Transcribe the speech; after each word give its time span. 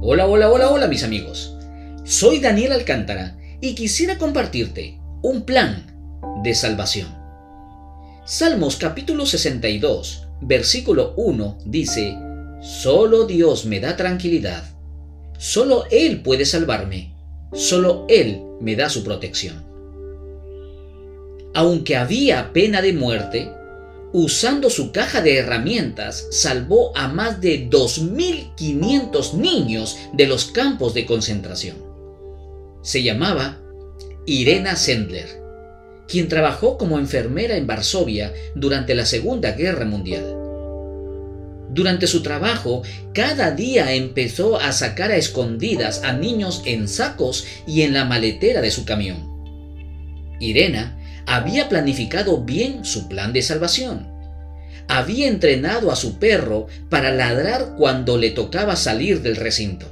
Hola, 0.00 0.28
hola, 0.28 0.48
hola, 0.48 0.70
hola 0.70 0.86
mis 0.86 1.02
amigos. 1.02 1.56
Soy 2.04 2.38
Daniel 2.38 2.70
Alcántara 2.70 3.36
y 3.60 3.74
quisiera 3.74 4.16
compartirte 4.16 4.96
un 5.22 5.42
plan 5.42 5.86
de 6.44 6.54
salvación. 6.54 7.08
Salmos 8.24 8.76
capítulo 8.76 9.26
62, 9.26 10.28
versículo 10.40 11.14
1 11.16 11.58
dice, 11.64 12.16
Solo 12.60 13.24
Dios 13.24 13.64
me 13.64 13.80
da 13.80 13.96
tranquilidad, 13.96 14.62
solo 15.36 15.84
Él 15.90 16.22
puede 16.22 16.44
salvarme, 16.44 17.12
solo 17.52 18.06
Él 18.08 18.40
me 18.60 18.76
da 18.76 18.88
su 18.90 19.02
protección. 19.02 19.64
Aunque 21.54 21.96
había 21.96 22.52
pena 22.52 22.82
de 22.82 22.92
muerte, 22.92 23.50
usando 24.12 24.70
su 24.70 24.92
caja 24.92 25.20
de 25.20 25.38
herramientas, 25.38 26.26
salvó 26.30 26.96
a 26.96 27.08
más 27.08 27.40
de 27.40 27.68
2.500 27.68 29.34
niños 29.34 29.98
de 30.12 30.26
los 30.26 30.46
campos 30.46 30.94
de 30.94 31.06
concentración. 31.06 31.76
Se 32.82 33.02
llamaba 33.02 33.60
Irena 34.26 34.76
Sendler, 34.76 35.42
quien 36.06 36.28
trabajó 36.28 36.78
como 36.78 36.98
enfermera 36.98 37.56
en 37.56 37.66
Varsovia 37.66 38.32
durante 38.54 38.94
la 38.94 39.04
Segunda 39.04 39.52
Guerra 39.52 39.84
Mundial. 39.84 40.36
Durante 41.70 42.06
su 42.06 42.22
trabajo, 42.22 42.82
cada 43.12 43.50
día 43.50 43.92
empezó 43.92 44.58
a 44.58 44.72
sacar 44.72 45.10
a 45.10 45.16
escondidas 45.16 46.02
a 46.02 46.14
niños 46.14 46.62
en 46.64 46.88
sacos 46.88 47.46
y 47.66 47.82
en 47.82 47.92
la 47.92 48.06
maletera 48.06 48.62
de 48.62 48.70
su 48.70 48.86
camión. 48.86 49.28
Irena 50.40 50.97
había 51.26 51.68
planificado 51.68 52.42
bien 52.42 52.84
su 52.84 53.08
plan 53.08 53.32
de 53.32 53.42
salvación. 53.42 54.08
Había 54.88 55.28
entrenado 55.28 55.90
a 55.90 55.96
su 55.96 56.18
perro 56.18 56.66
para 56.88 57.12
ladrar 57.12 57.74
cuando 57.76 58.16
le 58.16 58.30
tocaba 58.30 58.76
salir 58.76 59.20
del 59.20 59.36
recinto. 59.36 59.86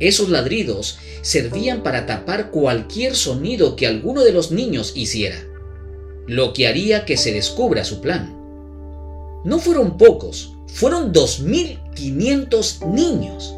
Esos 0.00 0.30
ladridos 0.30 0.98
servían 1.22 1.82
para 1.82 2.06
tapar 2.06 2.50
cualquier 2.50 3.14
sonido 3.14 3.76
que 3.76 3.86
alguno 3.86 4.24
de 4.24 4.32
los 4.32 4.50
niños 4.50 4.92
hiciera, 4.96 5.36
lo 6.26 6.52
que 6.52 6.66
haría 6.66 7.04
que 7.04 7.16
se 7.16 7.32
descubra 7.32 7.84
su 7.84 8.00
plan. 8.00 8.34
No 9.44 9.58
fueron 9.58 9.98
pocos, 9.98 10.54
fueron 10.66 11.12
2.500 11.12 12.86
niños. 12.92 13.54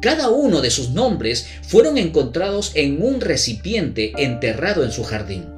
Cada 0.00 0.30
uno 0.30 0.60
de 0.60 0.70
sus 0.70 0.90
nombres 0.90 1.46
fueron 1.62 1.98
encontrados 1.98 2.72
en 2.74 3.02
un 3.02 3.20
recipiente 3.20 4.12
enterrado 4.16 4.84
en 4.84 4.92
su 4.92 5.04
jardín. 5.04 5.57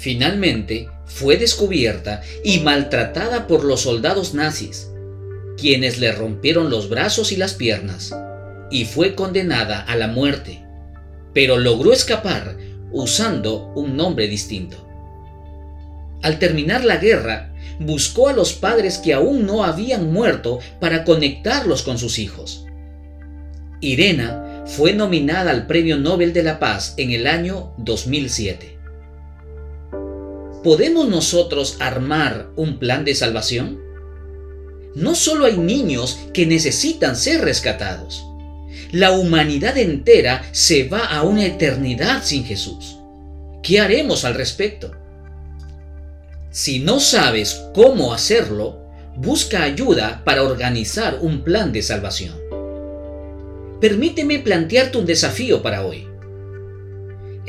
Finalmente, 0.00 0.88
fue 1.06 1.38
descubierta 1.38 2.22
y 2.44 2.60
maltratada 2.60 3.48
por 3.48 3.64
los 3.64 3.80
soldados 3.80 4.32
nazis, 4.32 4.88
quienes 5.56 5.98
le 5.98 6.12
rompieron 6.12 6.70
los 6.70 6.88
brazos 6.88 7.32
y 7.32 7.36
las 7.36 7.54
piernas, 7.54 8.14
y 8.70 8.84
fue 8.84 9.16
condenada 9.16 9.80
a 9.80 9.96
la 9.96 10.06
muerte, 10.06 10.64
pero 11.34 11.58
logró 11.58 11.92
escapar 11.92 12.56
usando 12.92 13.72
un 13.74 13.96
nombre 13.96 14.28
distinto. 14.28 14.86
Al 16.22 16.38
terminar 16.38 16.84
la 16.84 16.98
guerra, 16.98 17.52
buscó 17.80 18.28
a 18.28 18.32
los 18.32 18.52
padres 18.52 18.98
que 18.98 19.14
aún 19.14 19.46
no 19.46 19.64
habían 19.64 20.12
muerto 20.12 20.60
para 20.78 21.02
conectarlos 21.02 21.82
con 21.82 21.98
sus 21.98 22.20
hijos. 22.20 22.64
Irena 23.80 24.62
fue 24.64 24.92
nominada 24.92 25.50
al 25.50 25.66
Premio 25.66 25.96
Nobel 25.96 26.32
de 26.32 26.44
la 26.44 26.60
Paz 26.60 26.94
en 26.98 27.10
el 27.10 27.26
año 27.26 27.72
2007. 27.78 28.77
¿Podemos 30.68 31.08
nosotros 31.08 31.78
armar 31.80 32.50
un 32.54 32.78
plan 32.78 33.02
de 33.06 33.14
salvación? 33.14 33.80
No 34.94 35.14
solo 35.14 35.46
hay 35.46 35.56
niños 35.56 36.18
que 36.34 36.44
necesitan 36.44 37.16
ser 37.16 37.40
rescatados. 37.40 38.22
La 38.92 39.12
humanidad 39.12 39.78
entera 39.78 40.46
se 40.52 40.86
va 40.86 41.06
a 41.06 41.22
una 41.22 41.46
eternidad 41.46 42.22
sin 42.22 42.44
Jesús. 42.44 42.98
¿Qué 43.62 43.80
haremos 43.80 44.26
al 44.26 44.34
respecto? 44.34 44.90
Si 46.50 46.80
no 46.80 47.00
sabes 47.00 47.64
cómo 47.72 48.12
hacerlo, 48.12 48.78
busca 49.16 49.62
ayuda 49.62 50.22
para 50.22 50.42
organizar 50.42 51.20
un 51.22 51.44
plan 51.44 51.72
de 51.72 51.80
salvación. 51.80 52.38
Permíteme 53.80 54.38
plantearte 54.40 54.98
un 54.98 55.06
desafío 55.06 55.62
para 55.62 55.86
hoy 55.86 56.06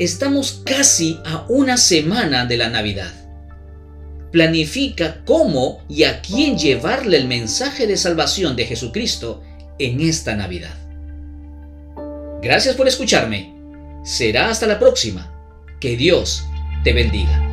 estamos 0.00 0.62
casi 0.64 1.20
a 1.26 1.44
una 1.50 1.76
semana 1.76 2.46
de 2.46 2.56
la 2.56 2.70
Navidad. 2.70 3.12
Planifica 4.32 5.22
cómo 5.26 5.84
y 5.90 6.04
a 6.04 6.22
quién 6.22 6.56
llevarle 6.56 7.18
el 7.18 7.28
mensaje 7.28 7.86
de 7.86 7.98
salvación 7.98 8.56
de 8.56 8.64
Jesucristo 8.64 9.42
en 9.78 10.00
esta 10.00 10.34
Navidad. 10.34 10.74
Gracias 12.40 12.76
por 12.76 12.88
escucharme. 12.88 13.54
Será 14.02 14.48
hasta 14.48 14.66
la 14.66 14.78
próxima. 14.78 15.34
Que 15.80 15.98
Dios 15.98 16.44
te 16.82 16.94
bendiga. 16.94 17.49